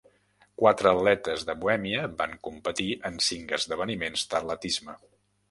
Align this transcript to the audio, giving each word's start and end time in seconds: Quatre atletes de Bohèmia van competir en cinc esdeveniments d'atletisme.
Quatre 0.59 0.89
atletes 0.91 1.43
de 1.49 1.55
Bohèmia 1.63 2.07
van 2.23 2.33
competir 2.49 2.89
en 3.11 3.21
cinc 3.27 3.55
esdeveniments 3.61 4.27
d'atletisme. 4.35 4.99